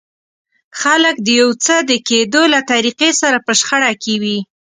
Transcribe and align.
خلک 0.81 1.15
د 1.25 1.27
يو 1.41 1.49
څه 1.65 1.75
د 1.89 1.91
کېدو 2.09 2.41
له 2.53 2.59
طريقې 2.71 3.11
سره 3.21 3.37
په 3.45 3.51
شخړه 3.59 3.91
کې 4.03 4.15
وي. 4.21 4.39